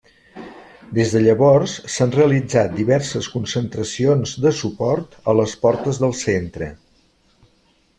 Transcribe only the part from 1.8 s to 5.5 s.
s'han realitzat diverses concentracions de suport a